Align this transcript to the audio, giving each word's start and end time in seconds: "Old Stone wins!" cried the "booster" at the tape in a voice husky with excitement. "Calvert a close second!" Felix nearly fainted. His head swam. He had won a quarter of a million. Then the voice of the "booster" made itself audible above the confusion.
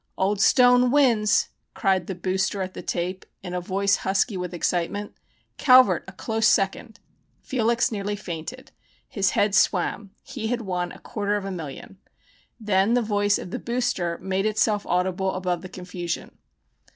"Old 0.17 0.41
Stone 0.41 0.89
wins!" 0.89 1.49
cried 1.75 2.07
the 2.07 2.15
"booster" 2.15 2.63
at 2.63 2.73
the 2.73 2.81
tape 2.81 3.23
in 3.43 3.53
a 3.53 3.61
voice 3.61 3.97
husky 3.97 4.35
with 4.35 4.51
excitement. 4.51 5.13
"Calvert 5.59 6.03
a 6.07 6.11
close 6.11 6.47
second!" 6.47 6.99
Felix 7.43 7.91
nearly 7.91 8.15
fainted. 8.15 8.71
His 9.07 9.29
head 9.37 9.53
swam. 9.53 10.09
He 10.23 10.47
had 10.47 10.61
won 10.61 10.91
a 10.91 10.97
quarter 10.97 11.35
of 11.35 11.45
a 11.45 11.51
million. 11.51 11.99
Then 12.59 12.95
the 12.95 13.03
voice 13.03 13.37
of 13.37 13.51
the 13.51 13.59
"booster" 13.59 14.17
made 14.23 14.47
itself 14.47 14.87
audible 14.87 15.35
above 15.35 15.61
the 15.61 15.69
confusion. 15.69 16.35